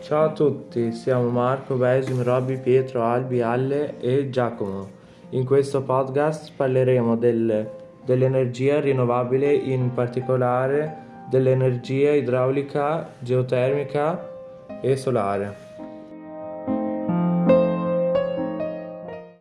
[0.00, 4.88] Ciao a tutti, siamo Marco, Besim, Robby, Pietro, Albi, Alle e Giacomo.
[5.30, 7.68] In questo podcast parleremo del,
[8.04, 14.26] dell'energia rinnovabile, in particolare dell'energia idraulica, geotermica
[14.80, 15.67] e solare.